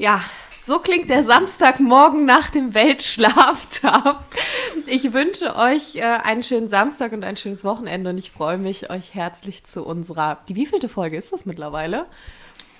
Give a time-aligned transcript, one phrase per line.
[0.00, 0.22] Ja,
[0.64, 4.16] so klingt der Samstagmorgen nach dem Weltschlaftag.
[4.86, 8.88] Ich wünsche euch äh, einen schönen Samstag und ein schönes Wochenende und ich freue mich,
[8.88, 10.38] euch herzlich zu unserer.
[10.48, 12.06] Die wievielte Folge ist das mittlerweile?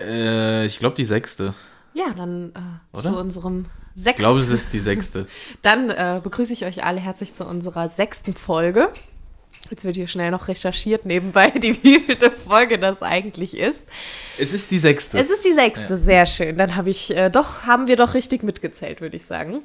[0.00, 1.52] Äh, ich glaube die sechste.
[1.92, 2.54] Ja, dann
[2.94, 4.22] äh, zu unserem sechsten.
[4.22, 5.26] Ich glaube, es ist die sechste.
[5.62, 8.90] dann äh, begrüße ich euch alle herzlich zu unserer sechsten Folge.
[9.70, 13.86] Jetzt wird hier schnell noch recherchiert nebenbei, die wievielte Folge das eigentlich ist.
[14.38, 15.18] Es ist die sechste.
[15.18, 15.96] Es ist die sechste, ja.
[15.96, 16.58] sehr schön.
[16.58, 19.60] Dann habe ich äh, doch, haben wir doch richtig mitgezählt, würde ich sagen.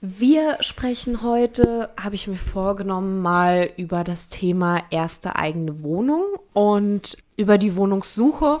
[0.00, 7.16] Wir sprechen heute, habe ich mir vorgenommen, mal über das Thema erste eigene Wohnung und
[7.36, 8.60] über die Wohnungssuche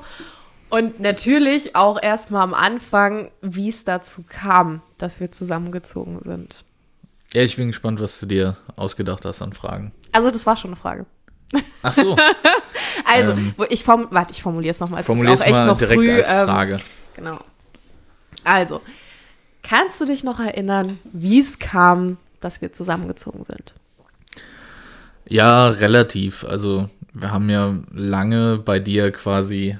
[0.70, 6.64] und natürlich auch erstmal am Anfang, wie es dazu kam, dass wir zusammengezogen sind.
[7.34, 9.92] Ja, ich bin gespannt, was du dir ausgedacht hast an Fragen.
[10.12, 11.04] Also, das war schon eine Frage.
[11.82, 12.16] Ach so.
[13.04, 15.02] also, ähm, ich form warte, ich formuliere es nochmal.
[15.02, 16.74] Formuliere es mal noch direkt früh, als ähm, Frage.
[16.74, 16.80] Ähm,
[17.16, 17.40] genau.
[18.44, 18.80] Also,
[19.64, 23.74] kannst du dich noch erinnern, wie es kam, dass wir zusammengezogen sind?
[25.28, 26.44] Ja, relativ.
[26.44, 29.76] Also, wir haben ja lange bei dir quasi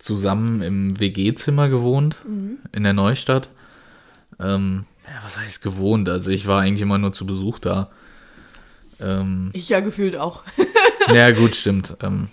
[0.00, 2.58] zusammen im WG-Zimmer gewohnt, mhm.
[2.72, 3.48] in der Neustadt.
[4.40, 6.08] Ähm, ja, was heißt gewohnt?
[6.08, 7.90] Also ich war eigentlich immer nur zu Besuch da.
[9.00, 10.42] Ähm, ich ja gefühlt auch.
[11.12, 11.96] ja, gut, stimmt.
[12.02, 12.28] Ähm,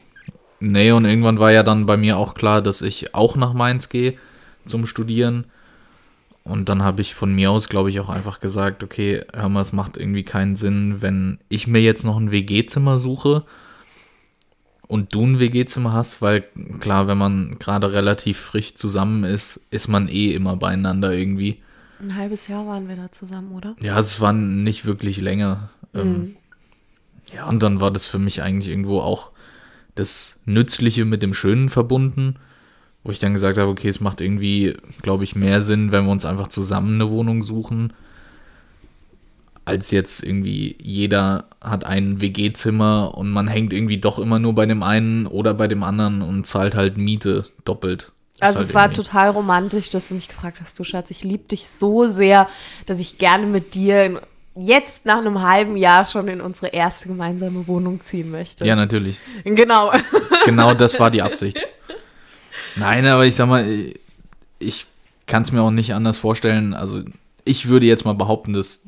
[0.60, 3.90] nee, und irgendwann war ja dann bei mir auch klar, dass ich auch nach Mainz
[3.90, 4.14] gehe
[4.66, 5.46] zum Studieren.
[6.44, 9.62] Und dann habe ich von mir aus, glaube ich, auch einfach gesagt, okay, hör mal,
[9.62, 13.44] es macht irgendwie keinen Sinn, wenn ich mir jetzt noch ein WG-Zimmer suche
[14.88, 16.46] und du ein WG-Zimmer hast, weil
[16.80, 21.62] klar, wenn man gerade relativ frisch zusammen ist, ist man eh immer beieinander irgendwie.
[22.00, 23.76] Ein halbes Jahr waren wir da zusammen, oder?
[23.82, 25.70] Ja, es war nicht wirklich länger.
[25.94, 26.00] Mhm.
[26.00, 26.36] Ähm,
[27.34, 29.32] ja, und dann war das für mich eigentlich irgendwo auch
[29.96, 32.36] das Nützliche mit dem Schönen verbunden,
[33.04, 36.12] wo ich dann gesagt habe, okay, es macht irgendwie, glaube ich, mehr Sinn, wenn wir
[36.12, 37.94] uns einfach zusammen eine Wohnung suchen,
[39.66, 44.66] als jetzt irgendwie jeder hat ein WG-Zimmer und man hängt irgendwie doch immer nur bei
[44.66, 48.14] dem einen oder bei dem anderen und zahlt halt Miete doppelt.
[48.40, 51.48] Also halt es war total romantisch, dass du mich gefragt hast, du Schatz, ich liebe
[51.48, 52.48] dich so sehr,
[52.86, 54.20] dass ich gerne mit dir in,
[54.56, 58.66] jetzt nach einem halben Jahr schon in unsere erste gemeinsame Wohnung ziehen möchte.
[58.66, 59.20] Ja, natürlich.
[59.44, 59.92] Genau.
[60.46, 61.58] Genau das war die Absicht.
[62.76, 63.66] Nein, aber ich sag mal,
[64.60, 64.86] ich
[65.26, 66.74] kann es mir auch nicht anders vorstellen.
[66.74, 67.04] Also
[67.44, 68.84] ich würde jetzt mal behaupten, dass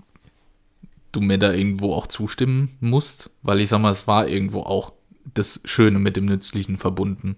[1.12, 4.94] du mir da irgendwo auch zustimmen musst, weil ich sag mal, es war irgendwo auch
[5.34, 7.36] das Schöne mit dem Nützlichen verbunden.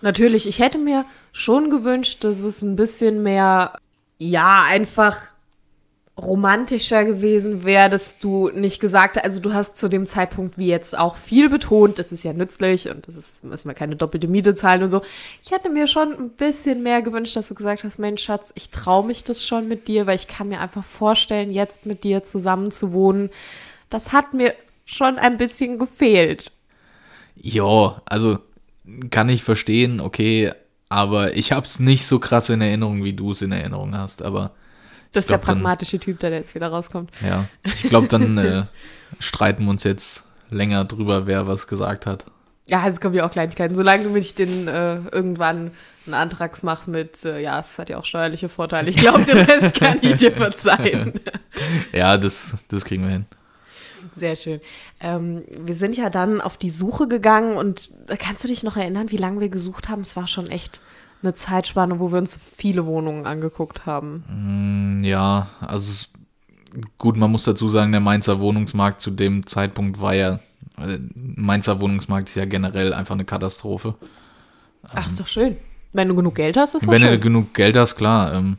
[0.00, 3.78] Natürlich, ich hätte mir schon gewünscht, dass es ein bisschen mehr,
[4.18, 5.18] ja, einfach
[6.18, 10.66] romantischer gewesen wäre, dass du nicht gesagt hast, also du hast zu dem Zeitpunkt wie
[10.66, 14.26] jetzt auch viel betont, das ist ja nützlich und das ist, müssen wir keine doppelte
[14.26, 15.02] Miete zahlen und so.
[15.44, 18.70] Ich hätte mir schon ein bisschen mehr gewünscht, dass du gesagt hast, Mensch, Schatz, ich
[18.70, 22.24] traue mich das schon mit dir, weil ich kann mir einfach vorstellen, jetzt mit dir
[22.24, 23.30] zusammen zu wohnen.
[23.88, 24.54] Das hat mir
[24.84, 26.50] schon ein bisschen gefehlt.
[27.36, 28.38] Ja, also
[29.10, 30.52] kann ich verstehen, okay,
[30.88, 34.22] aber ich habe es nicht so krass in Erinnerung, wie du es in Erinnerung hast,
[34.22, 34.52] aber.
[35.12, 37.10] Das ist der pragmatische dann, Typ, der jetzt wieder rauskommt.
[37.26, 38.64] Ja, ich glaube, dann äh,
[39.18, 42.26] streiten wir uns jetzt länger drüber, wer was gesagt hat.
[42.66, 43.74] Ja, es kommen ja auch Kleinigkeiten.
[43.74, 45.70] Solange du mich den äh, irgendwann
[46.04, 48.90] einen Antrag machst mit, äh, ja, es hat ja auch steuerliche Vorteile.
[48.90, 51.14] Ich glaube, den Rest kann ich dir verzeihen.
[51.92, 53.26] ja, das, das kriegen wir hin.
[54.16, 54.60] Sehr schön.
[55.00, 59.10] Ähm, wir sind ja dann auf die Suche gegangen und kannst du dich noch erinnern,
[59.10, 60.02] wie lange wir gesucht haben?
[60.02, 60.80] Es war schon echt
[61.22, 64.24] eine Zeitspanne, wo wir uns viele Wohnungen angeguckt haben.
[65.00, 66.06] Mm, ja, also
[66.96, 70.40] gut, man muss dazu sagen, der Mainzer Wohnungsmarkt zu dem Zeitpunkt war ja,
[70.78, 73.94] äh, Mainzer Wohnungsmarkt ist ja generell einfach eine Katastrophe.
[74.94, 75.56] Ach, ist doch schön.
[75.92, 77.12] Wenn du genug Geld hast, ist das Wenn schön.
[77.12, 78.34] du genug Geld hast, klar.
[78.34, 78.58] Ähm,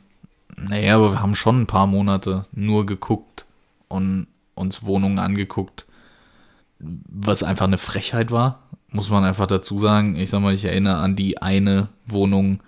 [0.57, 3.45] naja, aber wir haben schon ein paar Monate nur geguckt
[3.87, 4.27] und
[4.59, 5.85] uns Wohnungen angeguckt,
[6.79, 10.15] was einfach eine Frechheit war, muss man einfach dazu sagen.
[10.15, 12.61] Ich sag mal, ich erinnere an die eine Wohnung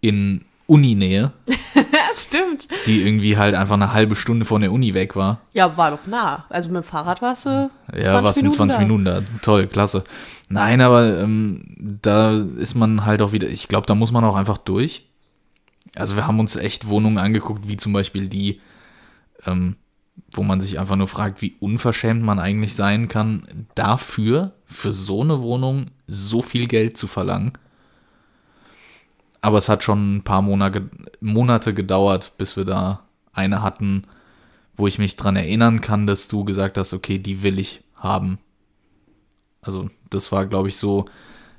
[0.00, 1.32] in Uninähe.
[2.16, 2.68] Stimmt.
[2.86, 5.40] Die irgendwie halt einfach eine halbe Stunde von der Uni weg war.
[5.52, 6.46] Ja, war doch nah.
[6.48, 7.70] Also mit dem Fahrrad warst du.
[7.94, 9.22] Ja, warst in 20 Minuten da.
[9.42, 10.04] Toll, klasse.
[10.48, 14.36] Nein, aber ähm, da ist man halt auch wieder, ich glaube, da muss man auch
[14.36, 15.08] einfach durch.
[15.94, 18.60] Also wir haben uns echt Wohnungen angeguckt, wie zum Beispiel die
[19.46, 19.76] ähm,
[20.32, 25.22] wo man sich einfach nur fragt, wie unverschämt man eigentlich sein kann, dafür, für so
[25.22, 27.52] eine Wohnung, so viel Geld zu verlangen.
[29.40, 34.04] Aber es hat schon ein paar Monate, gedauert, bis wir da eine hatten,
[34.76, 38.38] wo ich mich dran erinnern kann, dass du gesagt hast, okay, die will ich haben.
[39.60, 41.06] Also das war, glaube ich, so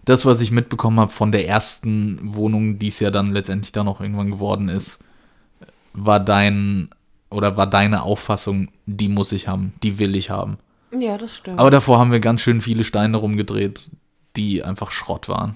[0.05, 3.85] das, was ich mitbekommen habe von der ersten Wohnung, die es ja dann letztendlich dann
[3.85, 5.03] noch irgendwann geworden ist,
[5.94, 6.89] war dein
[7.33, 10.57] oder war deine Auffassung, die muss ich haben, die will ich haben.
[10.97, 11.59] Ja, das stimmt.
[11.59, 13.89] Aber davor haben wir ganz schön viele Steine rumgedreht,
[14.35, 15.56] die einfach Schrott waren.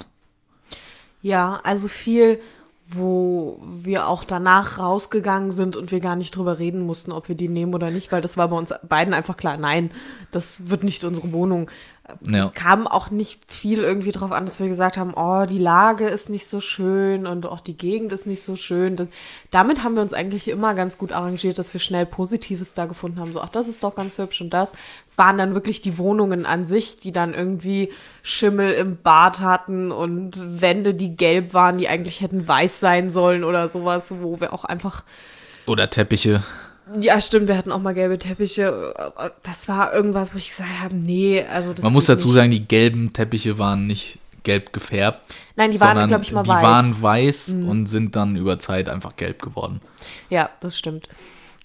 [1.21, 2.39] Ja, also viel,
[2.87, 7.35] wo wir auch danach rausgegangen sind und wir gar nicht drüber reden mussten, ob wir
[7.35, 9.91] die nehmen oder nicht, weil das war bei uns beiden einfach klar, nein,
[10.31, 11.69] das wird nicht unsere Wohnung.
[12.29, 12.45] Ja.
[12.45, 16.07] Es kam auch nicht viel irgendwie drauf an, dass wir gesagt haben, oh, die Lage
[16.07, 18.95] ist nicht so schön und auch die Gegend ist nicht so schön.
[18.95, 19.07] Das,
[19.51, 23.19] damit haben wir uns eigentlich immer ganz gut arrangiert, dass wir schnell Positives da gefunden
[23.19, 23.33] haben.
[23.33, 24.73] So, ach, das ist doch ganz hübsch und das.
[25.05, 27.91] Es waren dann wirklich die Wohnungen an sich, die dann irgendwie
[28.23, 33.43] Schimmel im Bad hatten und Wände, die gelb waren, die eigentlich hätten weiß sein sollen
[33.43, 35.03] oder sowas, wo wir auch einfach.
[35.65, 36.43] Oder Teppiche.
[36.99, 38.93] Ja, stimmt, wir hatten auch mal gelbe Teppiche.
[39.43, 42.35] Das war irgendwas, wo ich gesagt habe, nee, also das Man muss dazu nicht.
[42.35, 45.35] sagen, die gelben Teppiche waren nicht gelb gefärbt.
[45.55, 46.59] Nein, die waren, glaube ich, mal die weiß.
[46.59, 47.69] Die waren weiß mhm.
[47.69, 49.81] und sind dann über Zeit einfach gelb geworden.
[50.29, 51.09] Ja, das stimmt.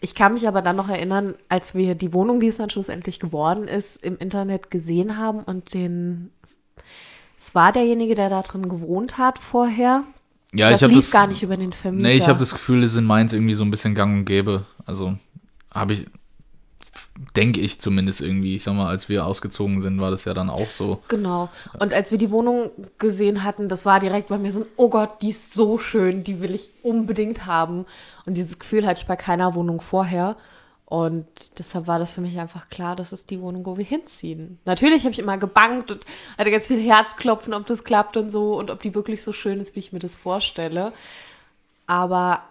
[0.01, 3.21] Ich kann mich aber dann noch erinnern, als wir die Wohnung, die es dann schlussendlich
[3.21, 6.33] geworden ist, im Internet gesehen haben und den.
[7.39, 10.03] Es war derjenige, der da drin gewohnt hat vorher.
[10.55, 12.09] Ja, das ich lief das, gar nicht über den Vermieter.
[12.09, 14.65] Nee, ich habe das Gefühl, es in Mainz irgendwie so ein bisschen gang und gäbe.
[14.85, 15.17] Also
[15.73, 16.07] habe ich,
[17.35, 18.57] denke ich zumindest irgendwie.
[18.57, 21.03] Ich sag mal, als wir ausgezogen sind, war das ja dann auch so.
[21.09, 21.49] Genau.
[21.79, 24.91] Und als wir die Wohnung gesehen hatten, das war direkt bei mir so ein, oh
[24.91, 27.87] Gott, die ist so schön, die will ich unbedingt haben.
[28.27, 30.37] Und dieses Gefühl hatte ich bei keiner Wohnung vorher.
[30.87, 34.59] Und deshalb war das für mich einfach klar, das ist die Wohnung, wo wir hinziehen.
[34.67, 36.05] Natürlich habe ich immer gebankt und
[36.37, 39.59] hatte ganz viel Herzklopfen, ob das klappt und so und ob die wirklich so schön
[39.59, 40.93] ist, wie ich mir das vorstelle.
[41.87, 42.43] Aber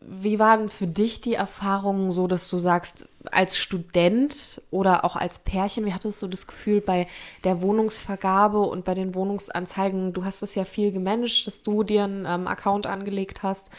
[0.00, 5.16] wie war denn für dich die Erfahrung so, dass du sagst, als Student oder auch
[5.16, 7.06] als Pärchen, wie hattest du das Gefühl bei
[7.44, 10.12] der Wohnungsvergabe und bei den Wohnungsanzeigen?
[10.12, 13.70] Du hast das ja viel gemanagt, dass du dir einen ähm, Account angelegt hast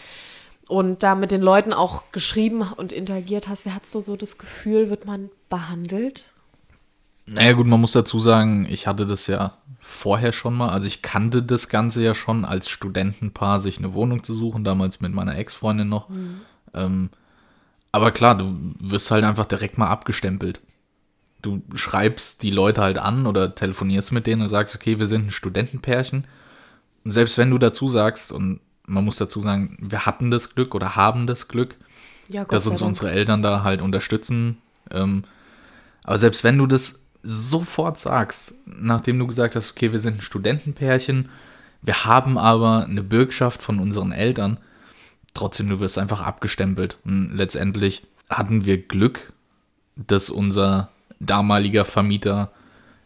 [0.67, 4.37] und da mit den Leuten auch geschrieben und interagiert hast, wie hast du so das
[4.37, 6.31] Gefühl, wird man behandelt?
[7.25, 11.01] Naja gut, man muss dazu sagen, ich hatte das ja vorher schon mal, also ich
[11.01, 15.37] kannte das Ganze ja schon als Studentenpaar, sich eine Wohnung zu suchen, damals mit meiner
[15.37, 16.09] Ex-Freundin noch.
[16.09, 16.41] Mhm.
[16.73, 17.09] Ähm,
[17.91, 20.61] aber klar, du wirst halt einfach direkt mal abgestempelt.
[21.41, 25.27] Du schreibst die Leute halt an oder telefonierst mit denen und sagst, okay, wir sind
[25.27, 26.25] ein Studentenpärchen.
[27.03, 30.73] Und selbst wenn du dazu sagst, und man muss dazu sagen, wir hatten das Glück
[30.73, 31.75] oder haben das Glück,
[32.29, 34.57] ja, dass uns unsere Eltern da halt unterstützen.
[34.91, 35.25] Ähm,
[36.03, 40.21] aber selbst wenn du das sofort sagst, nachdem du gesagt hast, okay, wir sind ein
[40.21, 41.29] Studentenpärchen,
[41.81, 44.57] wir haben aber eine Bürgschaft von unseren Eltern,
[45.33, 46.97] trotzdem, du wirst einfach abgestempelt.
[47.03, 49.33] Und letztendlich hatten wir Glück,
[49.95, 52.51] dass unser damaliger Vermieter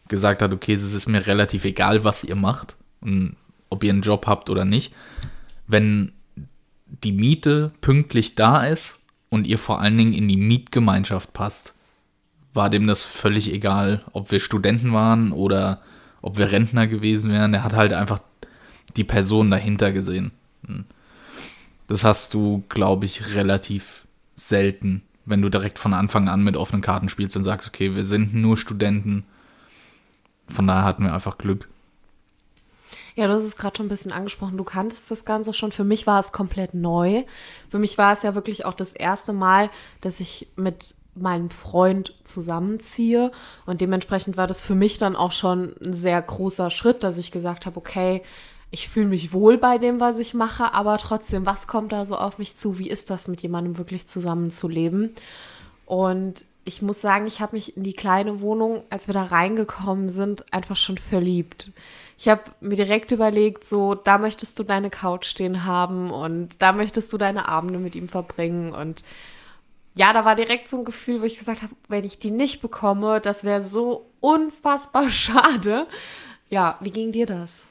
[0.08, 3.36] gesagt hat, okay, es ist mir relativ egal, was ihr macht und
[3.70, 4.94] ob ihr einen Job habt oder nicht
[5.72, 6.12] wenn
[6.86, 11.76] die Miete pünktlich da ist und ihr vor allen Dingen in die Mietgemeinschaft passt,
[12.54, 15.82] war dem das völlig egal, ob wir Studenten waren oder
[16.22, 17.54] ob wir Rentner gewesen wären.
[17.54, 18.20] Er hat halt einfach
[18.98, 20.32] die Person dahinter gesehen.
[21.88, 26.82] Das hast du, glaube ich, relativ selten, wenn du direkt von Anfang an mit offenen
[26.82, 29.24] Karten spielst und sagst, okay, wir sind nur Studenten.
[30.50, 31.70] Von daher hatten wir einfach Glück.
[33.16, 34.58] Ja, du hast es gerade schon ein bisschen angesprochen.
[34.58, 35.72] Du kanntest das Ganze schon.
[35.72, 37.24] Für mich war es komplett neu.
[37.70, 39.70] Für mich war es ja wirklich auch das erste Mal,
[40.02, 43.32] dass ich mit meinem Freund zusammenziehe.
[43.66, 47.32] Und dementsprechend war das für mich dann auch schon ein sehr großer Schritt, dass ich
[47.32, 48.24] gesagt habe, okay,
[48.72, 52.16] ich fühle mich wohl bei dem, was ich mache, aber trotzdem, was kommt da so
[52.16, 52.80] auf mich zu?
[52.80, 55.14] Wie ist das, mit jemandem wirklich zusammenzuleben?
[55.86, 60.10] Und ich muss sagen, ich habe mich in die kleine Wohnung, als wir da reingekommen
[60.10, 61.72] sind, einfach schon verliebt.
[62.22, 66.72] Ich habe mir direkt überlegt, so, da möchtest du deine Couch stehen haben und da
[66.72, 68.74] möchtest du deine Abende mit ihm verbringen.
[68.74, 69.02] Und
[69.96, 72.62] ja, da war direkt so ein Gefühl, wo ich gesagt habe, wenn ich die nicht
[72.62, 75.88] bekomme, das wäre so unfassbar schade.
[76.52, 77.66] Ja, wie ging dir das?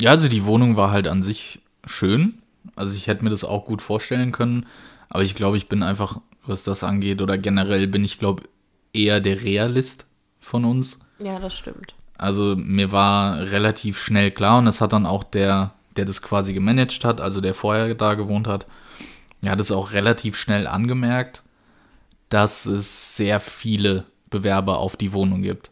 [0.00, 2.42] Ja, also die Wohnung war halt an sich schön.
[2.74, 4.66] Also ich hätte mir das auch gut vorstellen können.
[5.08, 8.42] Aber ich glaube, ich bin einfach, was das angeht, oder generell bin ich, glaube
[8.92, 10.10] eher der Realist
[10.40, 10.98] von uns.
[11.20, 11.95] Ja, das stimmt.
[12.18, 16.52] Also mir war relativ schnell klar und das hat dann auch der, der das quasi
[16.52, 18.66] gemanagt hat, also der vorher da gewohnt hat,
[19.42, 21.42] er hat es auch relativ schnell angemerkt,
[22.28, 25.70] dass es sehr viele Bewerber auf die Wohnung gibt.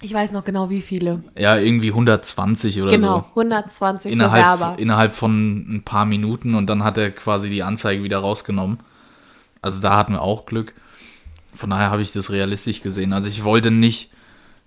[0.00, 1.22] Ich weiß noch genau, wie viele.
[1.38, 3.22] Ja, irgendwie 120 oder genau, so.
[3.22, 4.78] Genau, 120 innerhalb, Bewerber.
[4.78, 8.80] Innerhalb von ein paar Minuten und dann hat er quasi die Anzeige wieder rausgenommen.
[9.62, 10.74] Also da hatten wir auch Glück.
[11.54, 13.14] Von daher habe ich das realistisch gesehen.
[13.14, 14.10] Also ich wollte nicht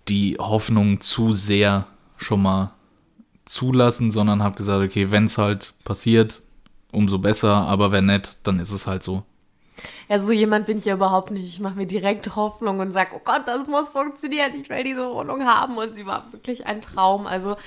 [0.08, 1.88] die Hoffnung zu sehr
[2.18, 2.74] schon mal
[3.46, 6.42] zulassen, sondern habe gesagt, okay, wenn es halt passiert,
[6.92, 9.24] umso besser, aber wenn nicht, dann ist es halt so.
[10.10, 11.48] Ja, so jemand bin ich ja überhaupt nicht.
[11.48, 14.54] Ich mache mir direkt Hoffnung und sage, oh Gott, das muss funktionieren.
[14.60, 15.78] Ich will diese Wohnung haben.
[15.78, 17.28] Und sie war wirklich ein Traum.
[17.28, 17.58] Also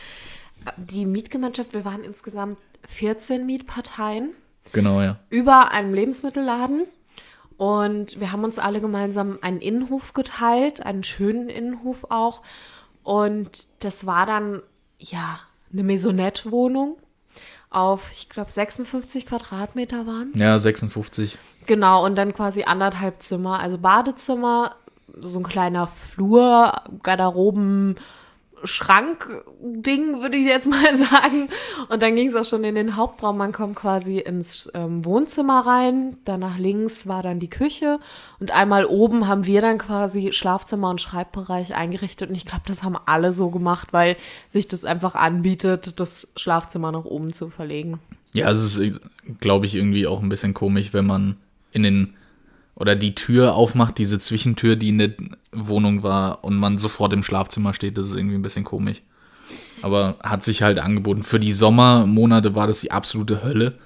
[0.76, 4.30] die Mietgemeinschaft, wir waren insgesamt 14 Mietparteien.
[4.72, 5.18] Genau, ja.
[5.28, 6.86] Über einem Lebensmittelladen.
[7.60, 12.40] Und wir haben uns alle gemeinsam einen Innenhof geteilt, einen schönen Innenhof auch.
[13.02, 14.62] Und das war dann,
[14.98, 15.40] ja,
[15.70, 16.96] eine Maisonette-Wohnung
[17.68, 20.40] auf, ich glaube, 56 Quadratmeter waren es.
[20.40, 21.36] Ja, 56.
[21.66, 23.60] Genau, und dann quasi anderthalb Zimmer.
[23.60, 24.76] Also Badezimmer,
[25.18, 27.96] so ein kleiner Flur, Garderoben,
[28.64, 31.48] Schrank-Ding, würde ich jetzt mal sagen.
[31.88, 33.38] Und dann ging es auch schon in den Hauptraum.
[33.38, 36.16] Man kommt quasi ins ähm, Wohnzimmer rein.
[36.24, 37.98] Danach links war dann die Küche.
[38.38, 42.30] Und einmal oben haben wir dann quasi Schlafzimmer und Schreibbereich eingerichtet.
[42.30, 44.16] Und ich glaube, das haben alle so gemacht, weil
[44.48, 47.98] sich das einfach anbietet, das Schlafzimmer nach oben zu verlegen.
[48.34, 49.00] Ja, es ist,
[49.40, 51.36] glaube ich, irgendwie auch ein bisschen komisch, wenn man
[51.72, 52.14] in den
[52.80, 55.10] oder die Tür aufmacht, diese Zwischentür, die in der
[55.52, 59.02] Wohnung war und man sofort im Schlafzimmer steht, das ist irgendwie ein bisschen komisch.
[59.82, 61.22] Aber hat sich halt angeboten.
[61.22, 63.78] Für die Sommermonate war das die absolute Hölle.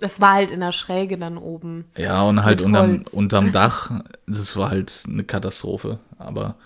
[0.00, 1.84] Das war halt in der Schräge dann oben.
[1.96, 3.92] Ja, und halt unterm, unterm Dach.
[4.26, 6.00] Das war halt eine Katastrophe.
[6.18, 6.56] Aber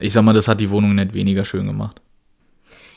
[0.00, 2.00] ich sag mal, das hat die Wohnung nicht weniger schön gemacht.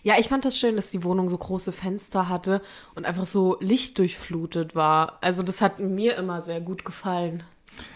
[0.04, 2.62] Ja, ich fand das schön, dass die Wohnung so große Fenster hatte
[2.96, 5.20] und einfach so lichtdurchflutet war.
[5.22, 7.44] Also das hat mir immer sehr gut gefallen.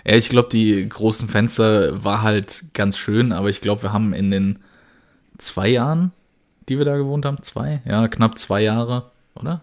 [0.05, 4.13] Ja, ich glaube, die großen Fenster war halt ganz schön, aber ich glaube, wir haben
[4.13, 4.59] in den
[5.37, 6.11] zwei Jahren,
[6.69, 9.61] die wir da gewohnt haben, zwei, ja, knapp zwei Jahre, oder?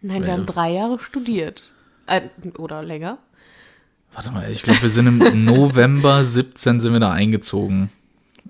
[0.00, 1.62] Nein, wir haben drei Jahre studiert.
[2.06, 2.22] Äh,
[2.58, 3.18] oder länger.
[4.12, 7.90] Warte mal, ich glaube, wir sind im November 17 sind wir da eingezogen.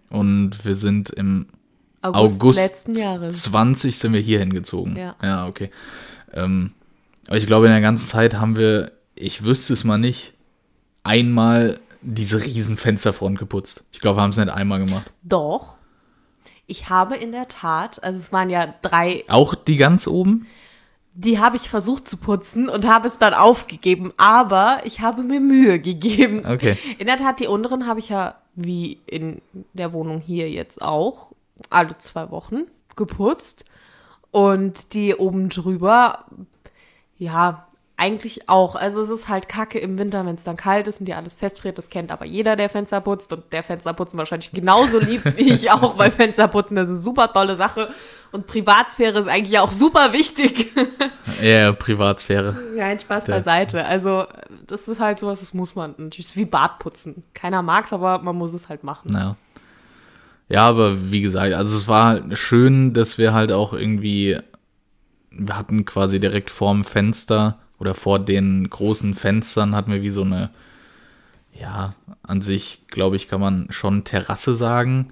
[0.08, 1.46] Und wir sind im
[2.00, 3.42] August, August letzten Jahres.
[3.42, 4.96] 20 sind wir hier hingezogen.
[4.96, 5.70] Ja, ja okay.
[6.32, 6.72] Ähm,
[7.26, 10.31] aber ich glaube, in der ganzen Zeit haben wir, ich wüsste es mal nicht,
[11.02, 13.84] einmal diese riesen Fensterfront geputzt.
[13.92, 15.12] Ich glaube, wir haben es nicht einmal gemacht.
[15.22, 15.78] Doch.
[16.66, 19.24] Ich habe in der Tat, also es waren ja drei.
[19.28, 20.46] Auch die ganz oben?
[21.14, 25.40] Die habe ich versucht zu putzen und habe es dann aufgegeben, aber ich habe mir
[25.40, 26.46] Mühe gegeben.
[26.46, 26.78] Okay.
[26.98, 29.42] In der Tat, die unteren habe ich ja, wie in
[29.74, 31.32] der Wohnung hier jetzt auch,
[31.68, 32.62] alle zwei Wochen
[32.96, 33.66] geputzt.
[34.30, 36.24] Und die oben drüber,
[37.18, 37.66] ja,
[38.02, 38.74] eigentlich auch.
[38.74, 41.34] Also es ist halt kacke im Winter, wenn es dann kalt ist und dir alles
[41.34, 41.78] festfriert.
[41.78, 43.32] Das kennt aber jeder, der Fenster putzt.
[43.32, 47.32] Und der Fensterputzen wahrscheinlich genauso liebt wie ich auch, weil Fensterputzen das ist eine super
[47.32, 47.90] tolle Sache.
[48.32, 50.72] Und Privatsphäre ist eigentlich auch super wichtig.
[51.40, 52.56] Ja, Privatsphäre.
[52.76, 53.34] Ja, ein Spaß der.
[53.34, 53.84] beiseite.
[53.84, 54.26] Also
[54.66, 55.90] das ist halt sowas, das muss man.
[55.98, 57.22] Natürlich ist wie Badputzen.
[57.34, 59.12] Keiner mag es, aber man muss es halt machen.
[59.14, 59.36] Ja.
[60.48, 64.38] Ja, aber wie gesagt, also es war halt schön, dass wir halt auch irgendwie,
[65.30, 70.22] wir hatten quasi direkt vorm Fenster oder vor den großen Fenstern hatten wir wie so
[70.22, 70.50] eine,
[71.52, 75.08] ja, an sich, glaube ich, kann man schon Terrasse sagen.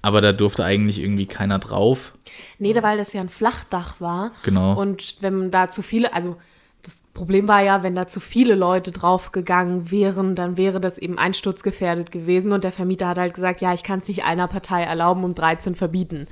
[0.00, 2.14] Aber da durfte eigentlich irgendwie keiner drauf.
[2.58, 4.32] Nee, weil das ja ein Flachdach war.
[4.42, 4.80] Genau.
[4.80, 6.38] Und wenn da zu viele, also
[6.82, 11.18] das Problem war ja, wenn da zu viele Leute draufgegangen wären, dann wäre das eben
[11.18, 12.52] einsturzgefährdet gewesen.
[12.52, 15.38] Und der Vermieter hat halt gesagt, ja, ich kann es nicht einer Partei erlauben und
[15.38, 16.26] 13 verbieten.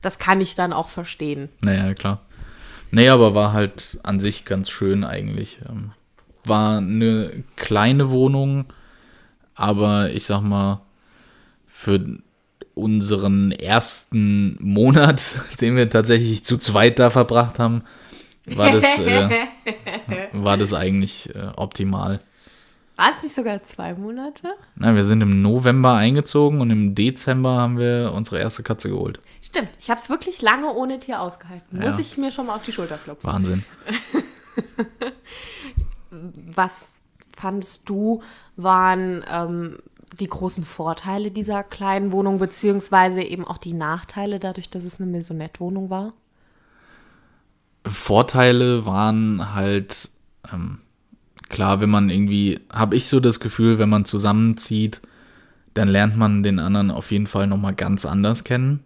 [0.00, 1.50] Das kann ich dann auch verstehen.
[1.60, 2.22] Naja, klar.
[2.90, 5.58] Nee, aber war halt an sich ganz schön eigentlich.
[5.68, 5.92] Ähm,
[6.44, 8.66] war eine kleine Wohnung,
[9.54, 10.82] aber ich sag mal,
[11.66, 12.18] für
[12.74, 15.22] unseren ersten Monat,
[15.60, 17.82] den wir tatsächlich zu zweit da verbracht haben,
[18.46, 19.28] war das, äh,
[20.32, 22.20] war das eigentlich äh, optimal.
[22.96, 24.54] Waren es nicht sogar zwei Monate?
[24.76, 29.18] Nein, wir sind im November eingezogen und im Dezember haben wir unsere erste Katze geholt.
[29.42, 31.80] Stimmt, ich habe es wirklich lange ohne Tier ausgehalten.
[31.80, 32.00] Muss ja.
[32.00, 33.28] ich mir schon mal auf die Schulter klopfen.
[33.28, 33.64] Wahnsinn.
[36.54, 37.02] Was
[37.36, 38.22] fandest du,
[38.56, 39.78] waren ähm,
[40.20, 45.10] die großen Vorteile dieser kleinen Wohnung, beziehungsweise eben auch die Nachteile dadurch, dass es eine
[45.10, 46.12] Maisonette-Wohnung war?
[47.86, 50.10] Vorteile waren halt,
[50.52, 50.78] ähm,
[51.54, 55.00] klar, wenn man irgendwie, habe ich so das Gefühl, wenn man zusammenzieht,
[55.72, 58.80] dann lernt man den anderen auf jeden Fall nochmal ganz anders kennen,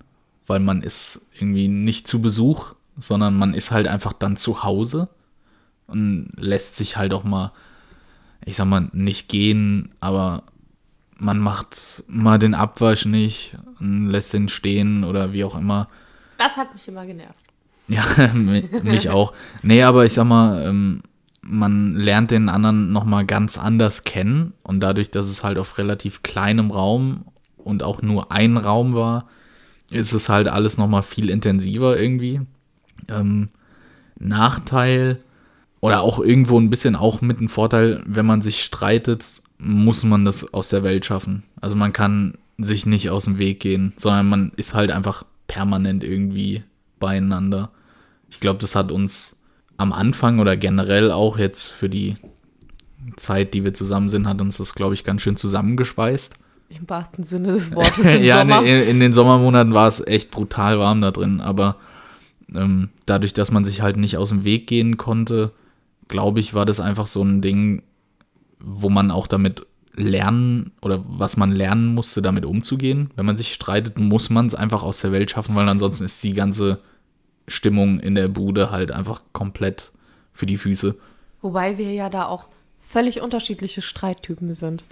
[0.47, 5.09] weil man ist irgendwie nicht zu Besuch, sondern man ist halt einfach dann zu Hause
[5.87, 7.53] und lässt sich halt auch mal,
[8.45, 10.43] ich sag mal, nicht gehen, aber
[11.17, 15.89] man macht mal den Abwasch nicht und lässt den stehen oder wie auch immer.
[16.37, 17.47] Das hat mich immer genervt.
[17.89, 18.05] Ja,
[18.83, 19.33] mich auch.
[19.63, 21.03] Nee, aber ich sag mal, ähm,
[21.49, 26.23] man lernt den anderen nochmal ganz anders kennen und dadurch, dass es halt auf relativ
[26.23, 27.25] kleinem Raum
[27.57, 29.29] und auch nur ein Raum war,
[29.91, 32.43] ist es halt alles nochmal viel intensiver irgendwie.
[33.09, 33.49] Ähm,
[34.19, 35.21] Nachteil
[35.81, 40.25] oder auch irgendwo ein bisschen auch mit einem Vorteil, wenn man sich streitet, muss man
[40.25, 41.45] das aus der Welt schaffen.
[41.61, 46.05] Also man kann sich nicht aus dem Weg gehen, sondern man ist halt einfach permanent
[46.05, 46.63] irgendwie
[46.99, 47.71] beieinander.
[48.29, 49.38] Ich glaube, das hat uns
[49.79, 52.17] am Anfang oder generell auch jetzt für die
[53.17, 56.35] Zeit, die wir zusammen sind, hat uns das, glaube ich, ganz schön zusammengeschweißt.
[56.69, 58.63] Im wahrsten Sinne des Wortes im ja, Sommer.
[58.63, 61.77] In, in den Sommermonaten war es echt brutal warm da drin, aber
[62.55, 65.53] ähm, dadurch, dass man sich halt nicht aus dem Weg gehen konnte,
[66.09, 67.83] glaube ich, war das einfach so ein Ding,
[68.59, 73.11] wo man auch damit lernen oder was man lernen musste, damit umzugehen.
[73.17, 76.23] Wenn man sich streitet, muss man es einfach aus der Welt schaffen, weil ansonsten ist
[76.23, 76.81] die ganze
[77.49, 79.93] Stimmung in der Bude halt einfach komplett
[80.33, 80.97] für die Füße.
[81.43, 82.49] Wobei wir ja da auch
[82.81, 84.85] völlig unterschiedliche Streittypen sind.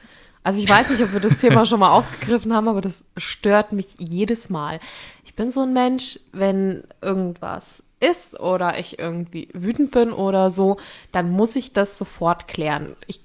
[0.43, 3.73] Also ich weiß nicht, ob wir das Thema schon mal aufgegriffen haben, aber das stört
[3.73, 4.79] mich jedes Mal.
[5.25, 10.77] Ich bin so ein Mensch, wenn irgendwas ist oder ich irgendwie wütend bin oder so,
[11.11, 12.95] dann muss ich das sofort klären.
[13.09, 13.21] Ich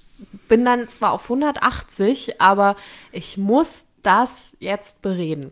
[0.48, 2.76] bin dann zwar auf 180, aber
[3.12, 5.52] ich muss das jetzt bereden.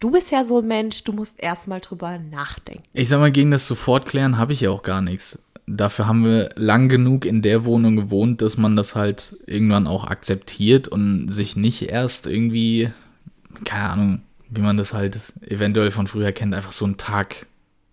[0.00, 2.84] Du bist ja so ein Mensch, du musst erstmal drüber nachdenken.
[2.92, 5.38] Ich sag mal, gegen das sofort klären habe ich ja auch gar nichts.
[5.66, 10.04] Dafür haben wir lang genug in der Wohnung gewohnt, dass man das halt irgendwann auch
[10.04, 12.90] akzeptiert und sich nicht erst irgendwie,
[13.64, 17.46] keine Ahnung, wie man das halt eventuell von früher kennt, einfach so einen Tag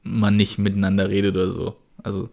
[0.03, 1.75] man nicht miteinander redet oder so.
[2.03, 2.29] Also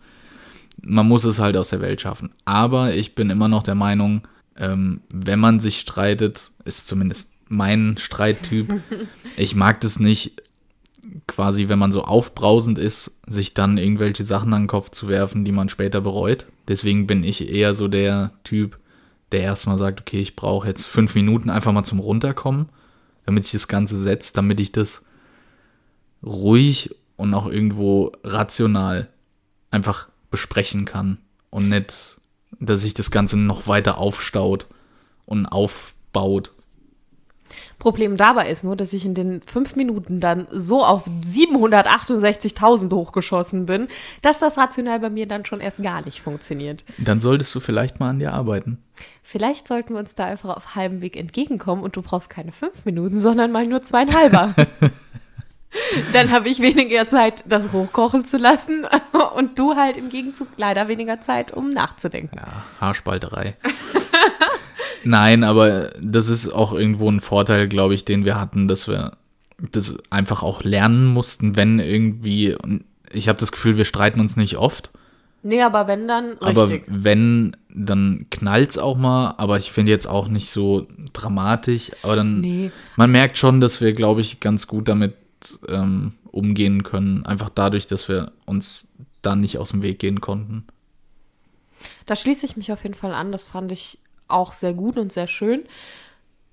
[0.83, 2.33] man muss es halt aus der Welt schaffen.
[2.45, 4.23] Aber ich bin immer noch der Meinung,
[4.57, 8.81] ähm, wenn man sich streitet, ist zumindest mein Streittyp.
[9.37, 10.43] ich mag das nicht,
[11.27, 15.45] quasi, wenn man so aufbrausend ist, sich dann irgendwelche Sachen an den Kopf zu werfen,
[15.45, 16.47] die man später bereut.
[16.69, 18.79] Deswegen bin ich eher so der Typ,
[19.33, 22.69] der erstmal sagt, okay, ich brauche jetzt fünf Minuten einfach mal zum Runterkommen,
[23.27, 25.03] damit sich das Ganze setzt, damit ich das
[26.23, 29.09] ruhig und auch irgendwo rational
[29.71, 31.19] einfach besprechen kann
[31.51, 32.21] und nicht,
[32.61, 34.67] dass sich das Ganze noch weiter aufstaut
[35.27, 36.53] und aufbaut.
[37.79, 43.67] Problem dabei ist nur, dass ich in den fünf Minuten dann so auf 768.000 hochgeschossen
[43.67, 43.89] bin,
[44.23, 46.85] dass das rational bei mir dann schon erst gar nicht funktioniert.
[46.99, 48.79] Dann solltest du vielleicht mal an dir arbeiten.
[49.23, 52.85] Vielleicht sollten wir uns da einfach auf halbem Weg entgegenkommen und du brauchst keine fünf
[52.85, 54.55] Minuten, sondern mal nur zweieinhalber.
[56.13, 58.85] Dann habe ich weniger Zeit, das hochkochen zu lassen
[59.37, 62.37] und du halt im Gegenzug leider weniger Zeit, um nachzudenken.
[62.37, 63.57] Ja, Haarspalterei.
[65.05, 69.13] Nein, aber das ist auch irgendwo ein Vorteil, glaube ich, den wir hatten, dass wir
[69.59, 74.37] das einfach auch lernen mussten, wenn irgendwie, und ich habe das Gefühl, wir streiten uns
[74.37, 74.91] nicht oft.
[75.43, 76.43] Nee, aber wenn dann richtig.
[76.43, 81.93] Aber wenn, dann knallt es auch mal, aber ich finde jetzt auch nicht so dramatisch.
[82.03, 82.71] Aber dann, nee.
[82.97, 85.15] man merkt schon, dass wir, glaube ich, ganz gut damit
[85.67, 87.25] ähm, umgehen können.
[87.25, 88.89] Einfach dadurch, dass wir uns
[89.23, 90.67] dann nicht aus dem Weg gehen konnten.
[92.05, 93.33] Da schließe ich mich auf jeden Fall an.
[93.33, 93.99] Das fand ich
[94.31, 95.65] auch sehr gut und sehr schön.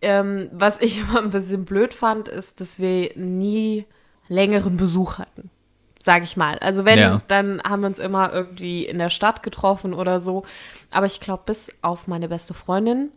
[0.02, 3.86] Ähm, was ich immer ein bisschen blöd fand, ist, dass wir nie
[4.28, 5.50] längeren Besuch hatten.
[6.02, 6.58] Sag ich mal.
[6.60, 7.22] Also wenn, ja.
[7.28, 10.46] dann haben wir uns immer irgendwie in der Stadt getroffen oder so.
[10.92, 13.12] Aber ich glaube, bis auf meine beste Freundin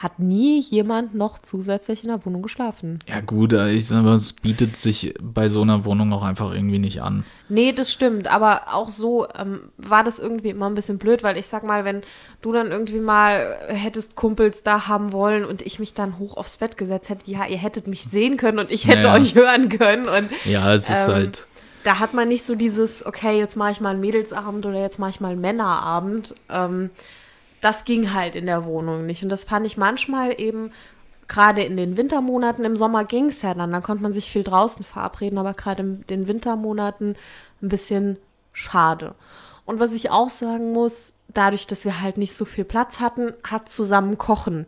[0.00, 3.00] hat nie jemand noch zusätzlich in der Wohnung geschlafen.
[3.06, 6.78] Ja, gut, ich sage mal, es bietet sich bei so einer Wohnung auch einfach irgendwie
[6.78, 7.24] nicht an.
[7.50, 11.36] Nee, das stimmt, aber auch so ähm, war das irgendwie immer ein bisschen blöd, weil
[11.36, 12.00] ich sag mal, wenn
[12.40, 16.56] du dann irgendwie mal hättest Kumpels da haben wollen und ich mich dann hoch aufs
[16.56, 19.22] Bett gesetzt hätte, ja, ihr hättet mich sehen können und ich hätte ja, ja.
[19.22, 20.08] euch hören können.
[20.08, 21.46] Und, ja, es ist ähm, halt.
[21.84, 24.98] Da hat man nicht so dieses, okay, jetzt mache ich mal einen Mädelsabend oder jetzt
[24.98, 26.34] mache ich mal einen Männerabend.
[26.48, 26.88] Ähm,
[27.60, 29.22] das ging halt in der Wohnung nicht.
[29.22, 30.72] Und das fand ich manchmal eben,
[31.28, 34.42] gerade in den Wintermonaten, im Sommer ging es ja dann, da konnte man sich viel
[34.42, 37.16] draußen verabreden, aber gerade in den Wintermonaten
[37.62, 38.16] ein bisschen
[38.52, 39.14] schade.
[39.64, 43.32] Und was ich auch sagen muss, dadurch, dass wir halt nicht so viel Platz hatten,
[43.44, 44.66] hat zusammen Kochen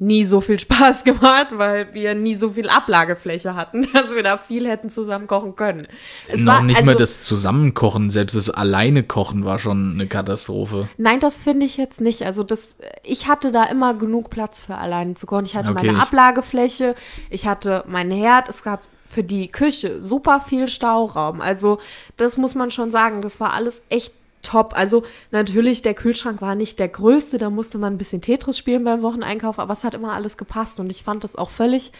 [0.00, 4.38] nie so viel Spaß gemacht, weil wir nie so viel Ablagefläche hatten, dass wir da
[4.38, 5.86] viel hätten zusammen kochen können.
[6.26, 10.08] Es Noch war, nicht also, mehr das Zusammenkochen, selbst das alleine Kochen war schon eine
[10.08, 10.88] Katastrophe.
[10.96, 12.22] Nein, das finde ich jetzt nicht.
[12.22, 15.44] Also das, ich hatte da immer genug Platz für alleine zu kochen.
[15.44, 16.94] Ich hatte okay, meine Ablagefläche,
[17.28, 21.40] ich hatte meinen Herd, es gab für die Küche super viel Stauraum.
[21.40, 21.78] Also
[22.16, 24.74] das muss man schon sagen, das war alles echt top.
[24.76, 28.84] Also natürlich, der Kühlschrank war nicht der größte, da musste man ein bisschen Tetris spielen
[28.84, 31.92] beim Wocheneinkauf, aber es hat immer alles gepasst und ich fand das auch völlig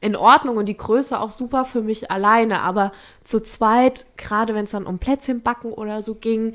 [0.00, 2.62] in Ordnung und die Größe auch super für mich alleine.
[2.62, 2.92] Aber
[3.24, 6.54] zu zweit, gerade wenn es dann um Plätzchen backen oder so ging,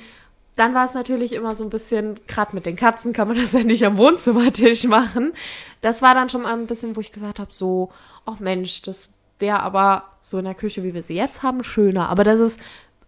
[0.56, 3.54] dann war es natürlich immer so ein bisschen, gerade mit den Katzen kann man das
[3.54, 5.34] ja nicht am Wohnzimmertisch machen.
[5.82, 7.90] Das war dann schon mal ein bisschen, wo ich gesagt habe, so,
[8.26, 12.10] ach Mensch, das wäre aber so in der Küche, wie wir sie jetzt haben, schöner.
[12.10, 12.60] Aber das ist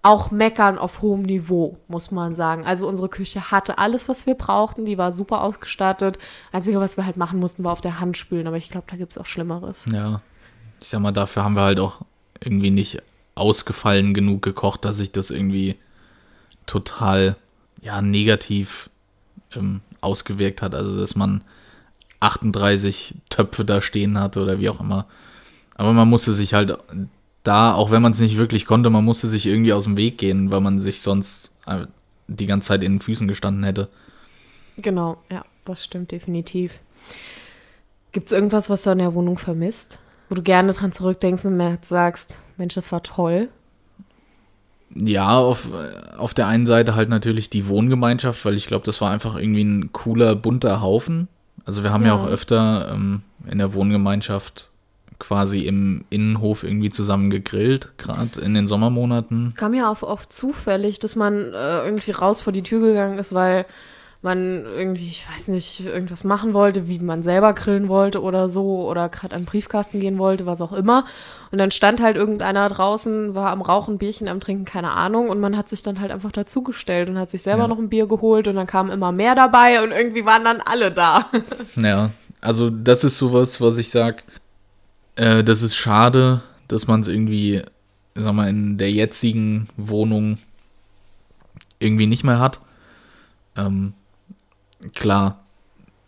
[0.06, 2.64] auch meckern auf hohem Niveau, muss man sagen.
[2.64, 4.86] Also unsere Küche hatte alles, was wir brauchten.
[4.86, 6.20] Die war super ausgestattet.
[6.52, 8.46] Einzige, was wir halt machen mussten, war auf der Hand spülen.
[8.46, 9.88] Aber ich glaube, da gibt es auch Schlimmeres.
[9.92, 10.22] Ja.
[10.80, 12.02] Ich sag mal, dafür haben wir halt auch
[12.40, 13.02] irgendwie nicht
[13.34, 15.76] ausgefallen genug gekocht, dass sich das irgendwie
[16.68, 17.36] total
[17.82, 18.92] ja, negativ
[19.56, 20.76] ähm, ausgewirkt hat.
[20.76, 21.42] Also, dass man
[22.20, 25.08] 38 Töpfe da stehen hatte oder wie auch immer.
[25.74, 26.78] Aber man musste sich halt
[27.48, 30.18] da, auch wenn man es nicht wirklich konnte, man musste sich irgendwie aus dem Weg
[30.18, 31.86] gehen, weil man sich sonst äh,
[32.28, 33.90] die ganze Zeit in den Füßen gestanden hätte.
[34.78, 36.74] Genau, ja, das stimmt definitiv.
[38.12, 40.00] Gibt es irgendwas, was du in der Wohnung vermisst?
[40.30, 43.50] Wo du gerne dran zurückdenkst und sagst, Mensch, das war toll?
[44.94, 45.70] Ja, auf,
[46.18, 49.64] auf der einen Seite halt natürlich die Wohngemeinschaft, weil ich glaube, das war einfach irgendwie
[49.64, 51.28] ein cooler, bunter Haufen.
[51.66, 54.70] Also wir haben ja, ja auch öfter ähm, in der Wohngemeinschaft
[55.20, 59.48] quasi im Innenhof irgendwie zusammen gegrillt, gerade in den Sommermonaten.
[59.48, 63.18] Es kam ja auch oft zufällig, dass man äh, irgendwie raus vor die Tür gegangen
[63.18, 63.66] ist, weil
[64.26, 68.90] man irgendwie, ich weiß nicht, irgendwas machen wollte, wie man selber grillen wollte oder so,
[68.90, 71.06] oder gerade an den Briefkasten gehen wollte, was auch immer.
[71.52, 75.40] Und dann stand halt irgendeiner draußen, war am Rauchen, Bierchen am Trinken, keine Ahnung, und
[75.40, 77.68] man hat sich dann halt einfach dazugestellt und hat sich selber ja.
[77.68, 80.92] noch ein Bier geholt und dann kamen immer mehr dabei und irgendwie waren dann alle
[80.92, 81.30] da.
[81.76, 82.10] Ja,
[82.42, 84.24] also das ist sowas, was ich sag,
[85.16, 87.62] äh, das ist schade, dass man es irgendwie,
[88.16, 90.38] sag mal, in der jetzigen Wohnung
[91.80, 92.60] irgendwie nicht mehr hat.
[93.56, 93.94] Ähm,
[94.94, 95.44] klar,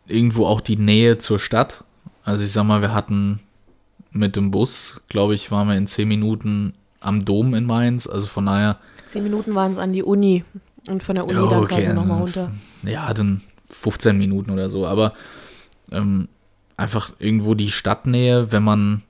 [0.07, 1.83] irgendwo auch die Nähe zur Stadt.
[2.23, 3.39] Also ich sag mal, wir hatten
[4.11, 8.07] mit dem Bus, glaube ich, waren wir in zehn Minuten am Dom in Mainz.
[8.07, 8.77] Also von daher.
[9.05, 10.43] Zehn Minuten waren es an die Uni
[10.89, 12.51] und von der Uni ja, dann okay, quasi nochmal runter.
[12.83, 14.85] Ja, dann 15 Minuten oder so.
[14.85, 15.13] Aber
[15.91, 16.27] ähm,
[16.77, 19.03] einfach irgendwo die Stadtnähe, wenn man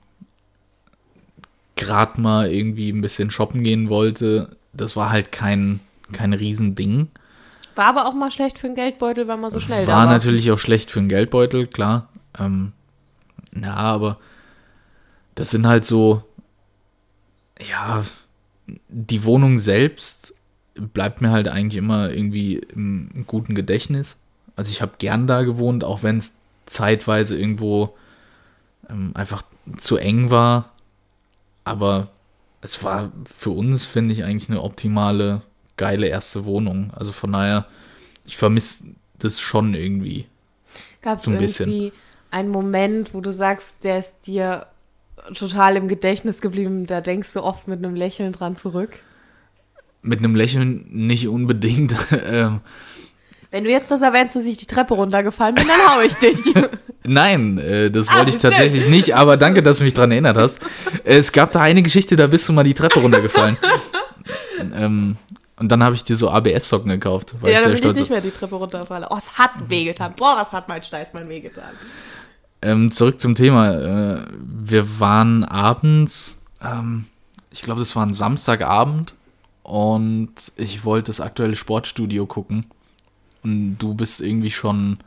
[1.76, 5.80] gerade mal irgendwie ein bisschen shoppen gehen wollte, das war halt kein,
[6.12, 7.08] kein Riesending.
[7.76, 9.94] War aber auch mal schlecht für den Geldbeutel, weil man so schnell war.
[9.94, 12.08] War natürlich auch schlecht für den Geldbeutel, klar.
[12.36, 12.72] Ähm,
[13.54, 14.18] ja, aber
[15.36, 16.24] das sind halt so,
[17.70, 18.04] ja,
[18.88, 20.34] die Wohnung selbst
[20.74, 24.16] bleibt mir halt eigentlich immer irgendwie im guten Gedächtnis.
[24.56, 27.96] Also ich habe gern da gewohnt, auch wenn es zeitweise irgendwo
[28.88, 29.42] ähm, einfach
[29.76, 30.72] zu eng war.
[31.64, 32.08] Aber
[32.60, 35.42] es war für uns, finde ich, eigentlich eine optimale
[35.76, 36.90] geile erste Wohnung.
[36.94, 37.66] Also von daher,
[38.26, 38.84] ich vermisse
[39.18, 40.26] das schon irgendwie.
[41.02, 41.92] Gab es so ein irgendwie
[42.30, 44.66] einen Moment, wo du sagst, der ist dir
[45.34, 48.90] total im Gedächtnis geblieben, da denkst du oft mit einem Lächeln dran zurück?
[50.02, 51.94] Mit einem Lächeln nicht unbedingt.
[53.50, 56.54] Wenn du jetzt das erwähnst, dass ich die Treppe runtergefallen bin, dann hau ich dich.
[57.04, 60.36] Nein, äh, das wollte ah, ich tatsächlich nicht, aber danke, dass du mich daran erinnert
[60.36, 60.60] hast.
[61.04, 63.56] Es gab da eine Geschichte, da bist du mal die Treppe runtergefallen.
[64.76, 65.16] ähm,
[65.56, 67.34] und dann habe ich dir so ABS-Socken gekauft.
[67.40, 69.06] Weil ja, ich bin ich nicht mehr die Treppe runterfallen.
[69.08, 70.12] Oh, es hat wehgetan.
[70.16, 71.70] Boah, was hat mein Steißmann wehgetan.
[72.60, 74.18] Ähm, zurück zum Thema.
[74.18, 77.06] Äh, wir waren abends, ähm,
[77.50, 79.14] ich glaube, das war ein Samstagabend
[79.62, 82.66] und ich wollte das aktuelle Sportstudio gucken.
[83.42, 84.98] Und du bist irgendwie schon,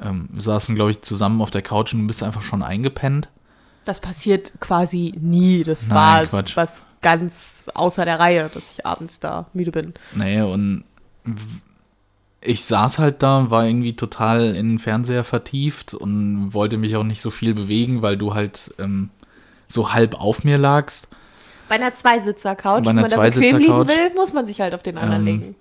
[0.00, 3.28] ähm, saßen, glaube ich, zusammen auf der Couch und du bist einfach schon eingepennt.
[3.84, 5.64] Das passiert quasi nie.
[5.64, 6.56] Das Nein, war Quatsch.
[6.56, 9.94] was ganz außer der Reihe, dass ich abends da müde bin.
[10.14, 10.84] Naja, und
[12.40, 17.04] ich saß halt da, war irgendwie total in den Fernseher vertieft und wollte mich auch
[17.04, 19.10] nicht so viel bewegen, weil du halt ähm,
[19.68, 21.08] so halb auf mir lagst.
[21.68, 24.98] Bei einer Zweisitzer-Couch, wenn man da bequem liegen will, muss man sich halt auf den
[24.98, 25.54] anderen ähm, legen.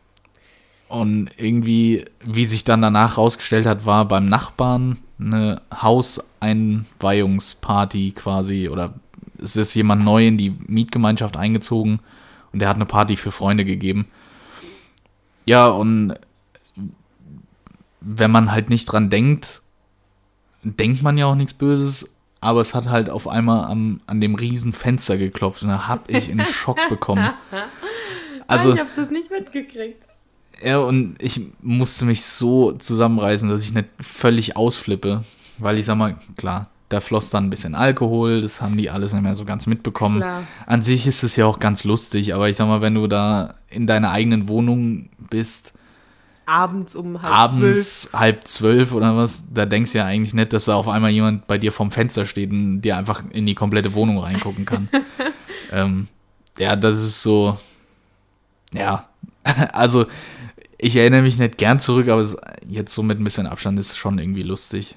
[0.91, 8.95] Und irgendwie, wie sich dann danach rausgestellt hat, war beim Nachbarn eine Hauseinweihungsparty quasi oder
[9.41, 12.01] es ist jemand neu in die Mietgemeinschaft eingezogen
[12.51, 14.05] und der hat eine Party für Freunde gegeben.
[15.45, 16.15] Ja, und
[18.01, 19.61] wenn man halt nicht dran denkt,
[20.63, 22.09] denkt man ja auch nichts Böses,
[22.41, 26.11] aber es hat halt auf einmal am, an dem riesen Fenster geklopft und da hab
[26.11, 27.29] ich einen Schock bekommen.
[28.47, 30.03] Also, ich habe das nicht mitgekriegt.
[30.63, 35.23] Ja, und ich musste mich so zusammenreißen, dass ich nicht völlig ausflippe.
[35.57, 39.13] Weil ich sag mal, klar, da floss dann ein bisschen Alkohol, das haben die alles
[39.13, 40.17] nicht mehr so ganz mitbekommen.
[40.19, 40.43] Klar.
[40.65, 43.55] An sich ist es ja auch ganz lustig, aber ich sag mal, wenn du da
[43.69, 45.73] in deiner eigenen Wohnung bist,
[46.45, 48.13] abends um halb abends zwölf.
[48.13, 51.47] halb zwölf oder was, da denkst du ja eigentlich nicht, dass da auf einmal jemand
[51.47, 54.89] bei dir vorm Fenster steht und dir einfach in die komplette Wohnung reingucken kann.
[55.71, 56.07] ähm,
[56.57, 57.57] ja, das ist so,
[58.73, 59.07] ja,
[59.73, 60.07] also
[60.81, 62.25] ich erinnere mich nicht gern zurück, aber
[62.67, 64.95] jetzt so mit ein bisschen Abstand ist es schon irgendwie lustig.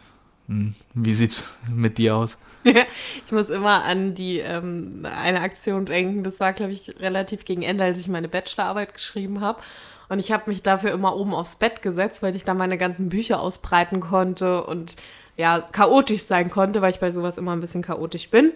[0.49, 2.38] Hm, wie sieht's mit dir aus?
[2.64, 6.25] ich muss immer an die ähm, eine Aktion denken.
[6.25, 9.61] Das war, glaube ich, relativ gegen Ende, als ich meine Bachelorarbeit geschrieben habe.
[10.09, 13.11] Und ich habe mich dafür immer oben aufs Bett gesetzt, weil ich da meine ganzen
[13.11, 14.97] Bücher ausbreiten konnte und
[15.37, 18.53] ja, chaotisch sein konnte, weil ich bei sowas immer ein bisschen chaotisch bin.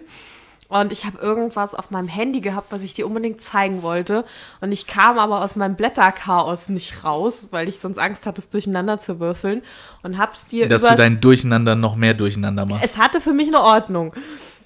[0.69, 4.23] Und ich habe irgendwas auf meinem Handy gehabt, was ich dir unbedingt zeigen wollte.
[4.61, 8.49] Und ich kam aber aus meinem Blätterchaos nicht raus, weil ich sonst Angst hatte, es
[8.49, 9.63] durcheinander zu würfeln.
[10.03, 12.85] Und hab's dir Dass du dein Durcheinander noch mehr durcheinander machst.
[12.85, 14.13] Es hatte für mich eine Ordnung.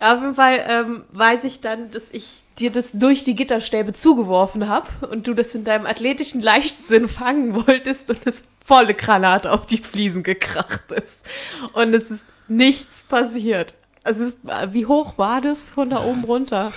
[0.02, 4.68] Auf jeden Fall ähm, weiß ich dann, dass ich dir das durch die Gitterstäbe zugeworfen
[4.68, 9.66] habe und du das in deinem athletischen Leichtsinn fangen wolltest und es volle Granate auf
[9.66, 11.26] die Fliesen gekracht ist.
[11.72, 13.76] Und es ist nichts passiert.
[14.04, 14.38] Es ist,
[14.72, 16.74] wie hoch war das von da oben runter?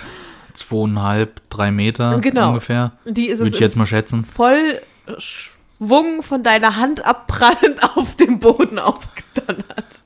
[0.53, 2.49] Zweieinhalb, drei Meter genau.
[2.49, 2.93] ungefähr.
[3.05, 4.23] Die ist Würde ich jetzt mal schätzen.
[4.23, 4.81] Voll
[5.17, 10.01] Schwung von deiner Hand abprallend auf dem Boden aufgedonnert.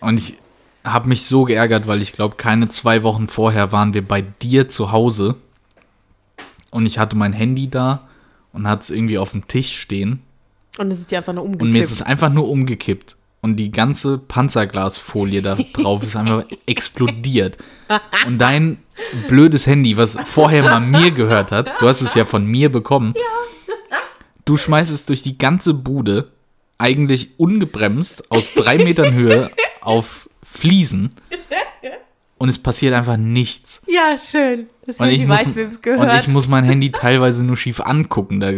[0.00, 0.38] Und ich
[0.82, 4.66] habe mich so geärgert, weil ich glaube, keine zwei Wochen vorher waren wir bei dir
[4.66, 5.36] zu Hause.
[6.70, 8.08] Und ich hatte mein Handy da
[8.52, 10.22] und hatte es irgendwie auf dem Tisch stehen.
[10.78, 11.62] Und es ist dir einfach nur umgekippt.
[11.62, 16.44] Und mir ist es einfach nur umgekippt und die ganze Panzerglasfolie da drauf ist einfach
[16.64, 17.58] explodiert.
[18.24, 18.78] Und dein
[19.28, 23.14] blödes Handy, was vorher mal mir gehört hat, du hast es ja von mir bekommen,
[24.44, 26.30] du schmeißt es durch die ganze Bude,
[26.78, 29.50] eigentlich ungebremst, aus drei Metern Höhe
[29.80, 31.14] auf Fliesen.
[32.38, 33.84] Und es passiert einfach nichts.
[33.86, 34.68] Ja, schön.
[34.84, 36.00] Das und, ich weiß, muss, gehört.
[36.00, 38.40] und ich muss mein Handy teilweise nur schief angucken.
[38.40, 38.52] Da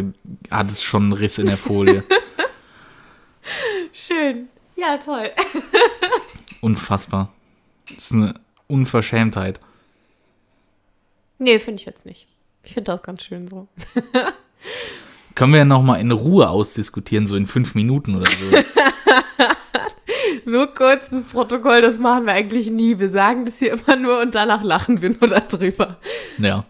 [0.57, 2.03] hat es schon einen Riss in der Folie.
[3.93, 4.49] Schön.
[4.77, 5.31] Ja, toll.
[6.61, 7.33] Unfassbar.
[7.89, 8.35] Das ist eine
[8.67, 9.61] Unverschämtheit.
[11.39, 12.27] Nee, finde ich jetzt nicht.
[12.63, 13.69] Ich finde das ganz schön so.
[15.35, 18.65] Können wir ja nochmal in Ruhe ausdiskutieren, so in fünf Minuten oder so.
[20.51, 22.99] nur kurz fürs Protokoll, das machen wir eigentlich nie.
[22.99, 25.99] Wir sagen das hier immer nur und danach lachen wir nur darüber.
[26.39, 26.65] Ja.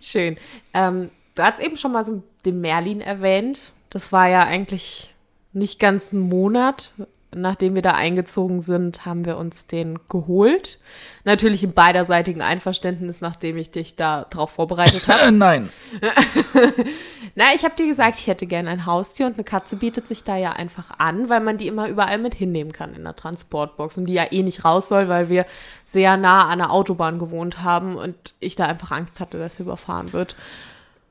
[0.00, 0.38] Schön.
[0.72, 3.72] Ähm, du hast eben schon mal so den Merlin erwähnt.
[3.90, 5.12] Das war ja eigentlich
[5.58, 6.92] nicht ganz einen Monat,
[7.34, 10.78] nachdem wir da eingezogen sind, haben wir uns den geholt.
[11.24, 15.30] Natürlich im beiderseitigen Einverständnis, nachdem ich dich da drauf vorbereitet habe.
[15.32, 15.68] Nein.
[17.34, 20.24] Na, ich habe dir gesagt, ich hätte gerne ein Haustier und eine Katze bietet sich
[20.24, 23.98] da ja einfach an, weil man die immer überall mit hinnehmen kann in der Transportbox
[23.98, 25.44] und die ja eh nicht raus soll, weil wir
[25.84, 29.64] sehr nah an der Autobahn gewohnt haben und ich da einfach Angst hatte, dass sie
[29.64, 30.34] überfahren wird.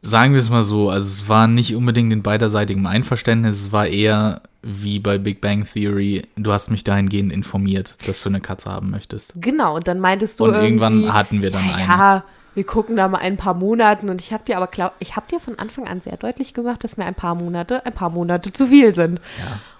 [0.01, 3.87] Sagen wir es mal so, also es war nicht unbedingt in beiderseitigem Einverständnis, es war
[3.87, 8.69] eher wie bei Big Bang Theory, du hast mich dahingehend informiert, dass du eine Katze
[8.69, 9.33] haben möchtest.
[9.37, 11.87] Genau, und dann meintest du Und irgendwann hatten wir dann ja, eine.
[11.87, 15.15] Ja, wir gucken da mal ein paar Monaten und ich habe dir aber glaub, ich
[15.15, 18.09] habe dir von Anfang an sehr deutlich gemacht, dass mir ein paar Monate, ein paar
[18.09, 19.21] Monate zu viel sind.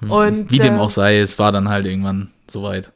[0.01, 2.91] Ja, und, wie dem äh, auch sei, es war dann halt irgendwann soweit.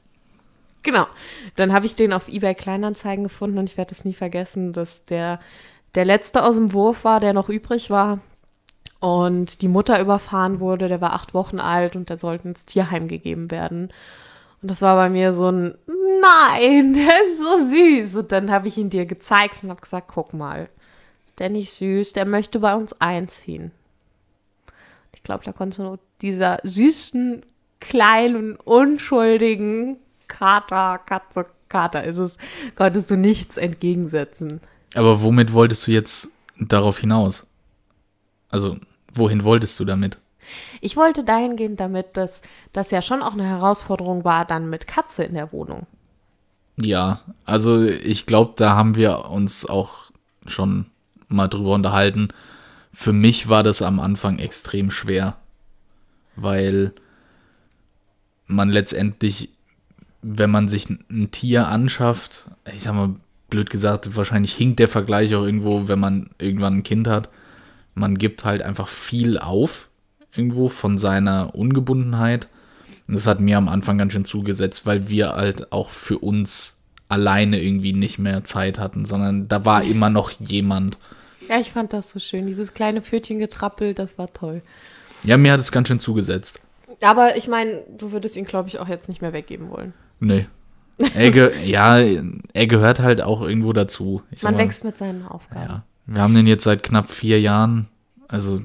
[0.84, 1.08] Genau.
[1.56, 5.06] Dann habe ich den auf eBay Kleinanzeigen gefunden und ich werde es nie vergessen, dass
[5.06, 5.40] der
[5.95, 8.19] der letzte aus dem Wurf war, der noch übrig war.
[8.99, 13.08] Und die Mutter überfahren wurde, der war acht Wochen alt und der sollte ins Tierheim
[13.08, 13.91] gegeben werden.
[14.62, 18.15] Und das war bei mir so ein, nein, der ist so süß.
[18.17, 20.69] Und dann habe ich ihn dir gezeigt und habe gesagt, guck mal,
[21.25, 22.13] ist der nicht süß?
[22.13, 23.71] Der möchte bei uns einziehen.
[25.13, 27.41] Ich glaube, da konntest du dieser süßen,
[27.80, 32.38] kleinen, unschuldigen Kater, Katze, Kater ist es,
[32.75, 34.62] konntest du nichts entgegensetzen.
[34.93, 37.47] Aber womit wolltest du jetzt darauf hinaus?
[38.49, 38.77] Also,
[39.13, 40.17] wohin wolltest du damit?
[40.82, 42.41] Ich wollte dahingehend damit, dass
[42.73, 45.88] das ja schon auch eine Herausforderung war, dann mit Katze in der Wohnung.
[46.77, 50.12] Ja, also ich glaube, da haben wir uns auch
[50.45, 50.88] schon
[51.27, 52.30] mal drüber unterhalten.
[52.93, 55.38] Für mich war das am Anfang extrem schwer,
[56.36, 56.93] weil
[58.47, 59.49] man letztendlich,
[60.21, 63.15] wenn man sich ein Tier anschafft, ich sag mal,
[63.52, 67.30] blöd gesagt, wahrscheinlich hinkt der Vergleich auch irgendwo, wenn man irgendwann ein Kind hat.
[67.94, 69.90] Man gibt halt einfach viel auf,
[70.36, 72.48] irgendwo von seiner Ungebundenheit.
[73.08, 76.78] Und das hat mir am Anfang ganz schön zugesetzt, weil wir halt auch für uns
[77.10, 80.98] alleine irgendwie nicht mehr Zeit hatten, sondern da war immer noch jemand.
[81.50, 82.48] Ja, ich fand das so schön.
[82.48, 84.62] Dieses kleine Pfötchengetrappel, das war toll.
[85.24, 86.62] Ja, mir hat es ganz schön zugesetzt.
[87.02, 89.94] Aber ich meine, du würdest ihn, glaube ich, auch jetzt nicht mehr weggeben wollen.
[90.20, 90.48] Nee,
[91.16, 91.98] er ja,
[92.54, 94.22] er gehört halt auch irgendwo dazu.
[94.32, 95.62] Ich Man mal, wächst mit seinen Aufgaben.
[95.62, 95.84] Ja.
[96.06, 97.88] Wir haben den jetzt seit knapp vier Jahren.
[98.28, 98.62] Also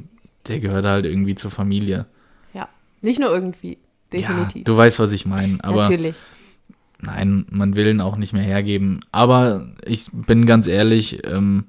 [0.46, 2.06] der gehört halt irgendwie zur Familie.
[2.54, 2.68] Ja,
[3.02, 3.78] nicht nur irgendwie,
[4.12, 4.56] definitiv.
[4.56, 5.62] Ja, du weißt, was ich meine.
[5.62, 6.16] Aber Natürlich.
[6.98, 9.00] Nein, man will ihn auch nicht mehr hergeben.
[9.12, 11.66] Aber ich bin ganz ehrlich, ähm,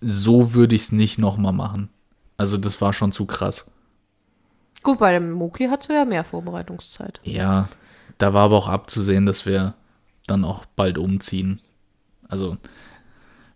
[0.00, 1.90] so würde ich es nicht nochmal machen.
[2.36, 3.70] Also das war schon zu krass.
[4.82, 7.20] Gut, bei dem Mokli hat du ja mehr Vorbereitungszeit.
[7.22, 7.68] Ja,
[8.22, 9.74] da war aber auch abzusehen, dass wir
[10.26, 11.60] dann auch bald umziehen.
[12.28, 12.56] Also,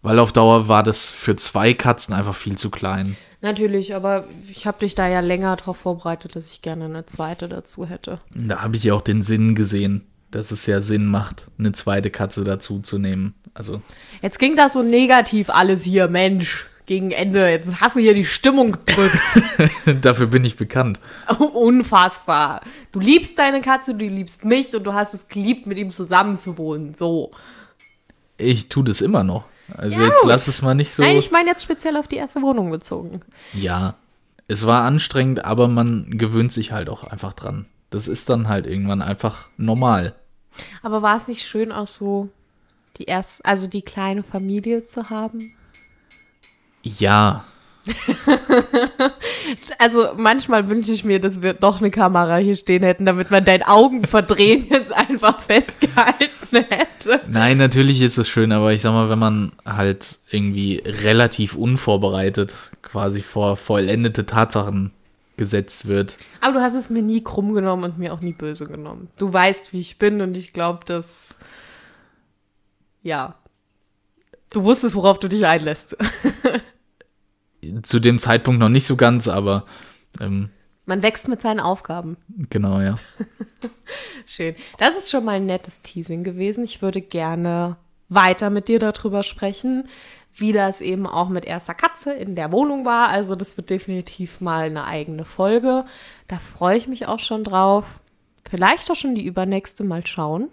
[0.02, 3.16] weil auf Dauer war das für zwei Katzen einfach viel zu klein.
[3.40, 7.48] Natürlich, aber ich habe dich da ja länger darauf vorbereitet, dass ich gerne eine zweite
[7.48, 8.20] dazu hätte.
[8.35, 12.11] Da habe ich ja auch den Sinn gesehen, dass es ja Sinn macht, eine zweite
[12.11, 13.35] Katze dazu zu nehmen.
[13.55, 13.83] Also.
[14.20, 17.49] Jetzt ging das so negativ alles hier, Mensch gegen Ende.
[17.49, 19.42] Jetzt hast du hier die Stimmung gedrückt.
[20.03, 21.01] Dafür bin ich bekannt.
[21.38, 22.62] Unfassbar.
[22.92, 26.94] Du liebst deine Katze, du liebst mich und du hast es geliebt, mit ihm zusammenzuwohnen.
[26.94, 27.33] So.
[28.38, 29.44] Ich tue das immer noch.
[29.77, 31.03] Also ja, jetzt lass es mal nicht so.
[31.03, 33.20] Nein, ich meine jetzt speziell auf die erste Wohnung bezogen.
[33.53, 33.96] Ja,
[34.49, 37.66] es war anstrengend, aber man gewöhnt sich halt auch einfach dran.
[37.90, 40.14] Das ist dann halt irgendwann einfach normal.
[40.83, 42.29] Aber war es nicht schön, auch so
[42.99, 45.53] die erste, also die kleine Familie zu haben?
[46.99, 47.44] Ja.
[49.79, 53.44] also manchmal wünsche ich mir, dass wir doch eine Kamera hier stehen hätten, damit man
[53.44, 57.20] dein Augenverdrehen jetzt einfach festgehalten hätte.
[57.29, 62.72] Nein, natürlich ist es schön, aber ich sag mal, wenn man halt irgendwie relativ unvorbereitet
[62.83, 64.92] quasi vor vollendete Tatsachen
[65.37, 66.16] gesetzt wird.
[66.40, 69.09] Aber du hast es mir nie krumm genommen und mir auch nie böse genommen.
[69.18, 71.37] Du weißt, wie ich bin und ich glaube, dass
[73.03, 73.37] ja,
[74.51, 75.96] du wusstest, worauf du dich einlässt.
[77.82, 79.66] zu dem Zeitpunkt noch nicht so ganz, aber.
[80.20, 80.50] Ähm,
[80.84, 82.16] Man wächst mit seinen Aufgaben.
[82.50, 82.98] Genau, ja.
[84.26, 84.54] Schön.
[84.78, 86.64] Das ist schon mal ein nettes Teasing gewesen.
[86.64, 87.76] Ich würde gerne
[88.08, 89.88] weiter mit dir darüber sprechen,
[90.34, 93.08] wie das eben auch mit erster Katze in der Wohnung war.
[93.08, 95.84] Also das wird definitiv mal eine eigene Folge.
[96.28, 98.00] Da freue ich mich auch schon drauf.
[98.48, 100.48] Vielleicht auch schon die übernächste mal schauen.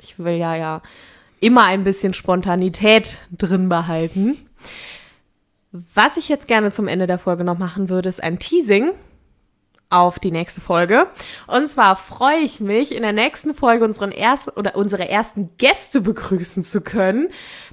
[0.00, 0.82] Ich will ja ja
[1.40, 4.36] immer ein bisschen Spontanität drin behalten.
[5.72, 8.90] Was ich jetzt gerne zum Ende der Folge noch machen würde, ist ein Teasing
[9.88, 11.06] auf die nächste Folge.
[11.46, 16.02] Und zwar freue ich mich, in der nächsten Folge unseren ersten oder unsere ersten Gäste
[16.02, 17.28] begrüßen zu können.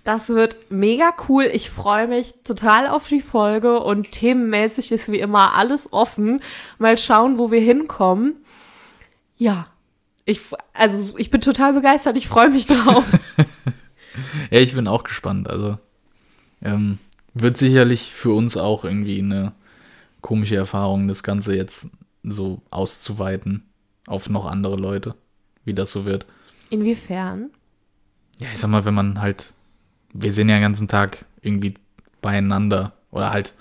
[0.05, 1.49] Das wird mega cool.
[1.51, 6.41] Ich freue mich total auf die Folge und themenmäßig ist wie immer alles offen.
[6.77, 8.35] Mal schauen, wo wir hinkommen.
[9.38, 9.67] Ja,
[10.23, 10.41] ich,
[10.73, 12.15] also ich bin total begeistert.
[12.15, 13.05] Ich freue mich drauf.
[14.51, 15.49] ja, ich bin auch gespannt.
[15.49, 15.77] Also,
[16.62, 16.99] ähm,
[17.33, 19.53] wird sicherlich für uns auch irgendwie eine
[20.21, 21.89] komische Erfahrung, das Ganze jetzt
[22.23, 23.63] so auszuweiten
[24.07, 25.15] auf noch andere Leute,
[25.65, 26.25] wie das so wird.
[26.69, 27.49] Inwiefern?
[28.39, 29.53] Ja, ich sag mal, wenn man halt,
[30.13, 31.75] wir sind ja den ganzen Tag irgendwie
[32.21, 33.53] beieinander oder halt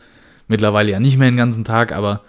[0.46, 2.22] mittlerweile ja nicht mehr den ganzen Tag, aber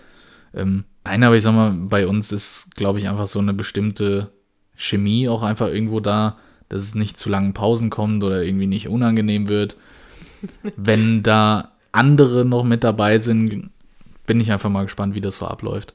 [0.54, 4.32] ähm, nein, aber ich sag mal, bei uns ist, glaube ich, einfach so eine bestimmte
[4.76, 6.38] Chemie auch einfach irgendwo da,
[6.70, 9.76] dass es nicht zu langen Pausen kommt oder irgendwie nicht unangenehm wird
[10.76, 13.70] wenn da andere noch mit dabei sind,
[14.26, 15.94] bin ich einfach mal gespannt, wie das so abläuft.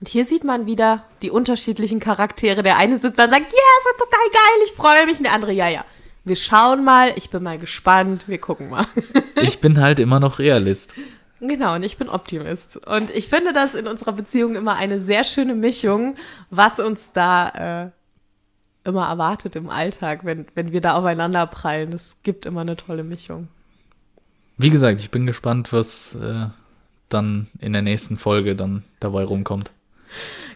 [0.00, 2.62] Und hier sieht man wieder die unterschiedlichen Charaktere.
[2.62, 5.18] Der eine sitzt da und sagt, ja, es wird total geil, ich freue mich.
[5.18, 5.84] Und der andere, ja, ja.
[6.24, 8.86] Wir schauen mal, ich bin mal gespannt, wir gucken mal.
[9.42, 10.94] ich bin halt immer noch Realist.
[11.40, 12.76] Genau, und ich bin Optimist.
[12.86, 16.16] Und ich finde das in unserer Beziehung immer eine sehr schöne Mischung,
[16.50, 17.90] was uns da äh,
[18.88, 21.92] immer erwartet im Alltag, wenn, wenn wir da aufeinander prallen.
[21.92, 23.48] Es gibt immer eine tolle Mischung.
[24.56, 26.46] Wie gesagt, ich bin gespannt, was äh,
[27.08, 29.70] dann in der nächsten Folge dann dabei rumkommt.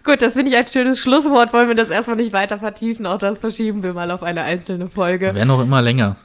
[0.02, 1.52] Gut, das finde ich ein schönes Schlusswort.
[1.52, 3.06] Wollen wir das erstmal nicht weiter vertiefen?
[3.06, 5.34] Auch das verschieben wir mal auf eine einzelne Folge.
[5.34, 6.16] Wäre noch immer länger.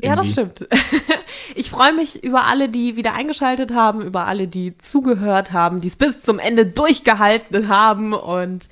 [0.00, 0.66] Ja, das stimmt.
[1.54, 5.88] Ich freue mich über alle, die wieder eingeschaltet haben, über alle, die zugehört haben, die
[5.88, 8.68] es bis zum Ende durchgehalten haben und.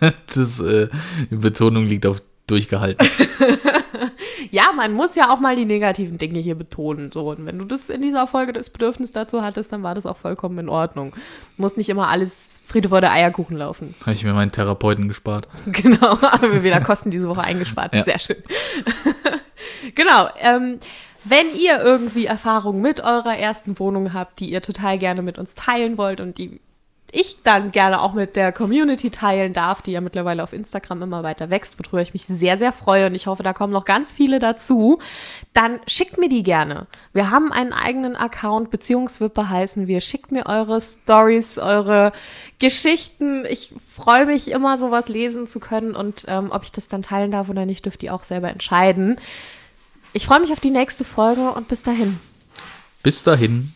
[0.34, 0.88] das, äh,
[1.30, 3.08] die Betonung liegt auf durchgehalten.
[4.50, 7.12] ja, man muss ja auch mal die negativen Dinge hier betonen.
[7.12, 10.06] So, und wenn du das in dieser Folge das Bedürfnis dazu hattest, dann war das
[10.06, 11.14] auch vollkommen in Ordnung.
[11.56, 13.94] Muss nicht immer alles Friede vor der Eierkuchen laufen.
[14.00, 15.48] Habe ich mir meinen Therapeuten gespart.
[15.66, 17.94] Genau, haben wir wieder Kosten diese Woche eingespart.
[17.94, 18.04] Ja.
[18.04, 18.36] Sehr schön.
[19.94, 20.28] genau.
[20.40, 20.78] Ähm,
[21.24, 25.54] wenn ihr irgendwie Erfahrungen mit eurer ersten Wohnung habt, die ihr total gerne mit uns
[25.54, 26.60] teilen wollt und die
[27.12, 31.22] ich dann gerne auch mit der Community teilen darf, die ja mittlerweile auf Instagram immer
[31.22, 34.12] weiter wächst, worüber ich mich sehr, sehr freue und ich hoffe, da kommen noch ganz
[34.12, 34.98] viele dazu,
[35.52, 36.86] dann schickt mir die gerne.
[37.12, 40.00] Wir haben einen eigenen Account, Beziehungswippe heißen wir.
[40.00, 42.12] Schickt mir eure Stories, eure
[42.58, 43.44] Geschichten.
[43.48, 47.30] Ich freue mich immer, sowas lesen zu können und ähm, ob ich das dann teilen
[47.30, 49.16] darf oder nicht, dürft ihr auch selber entscheiden.
[50.12, 52.18] Ich freue mich auf die nächste Folge und bis dahin.
[53.02, 53.72] Bis dahin.